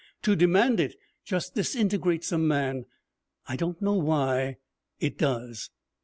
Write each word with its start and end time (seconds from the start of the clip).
To 0.23 0.35
demand 0.35 0.79
it 0.79 0.95
just 1.23 1.53
disintegrates 1.53 2.31
a 2.31 2.39
man. 2.39 2.85
I 3.47 3.55
don't 3.55 3.79
know 3.83 3.93
why. 3.93 4.57
It 4.99 5.15
does.' 5.19 5.69